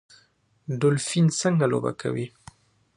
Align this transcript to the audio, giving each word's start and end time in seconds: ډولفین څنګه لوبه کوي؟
ډولفین 0.79 1.25
څنګه 1.41 1.65
لوبه 1.71 1.91
کوي؟ 2.01 2.27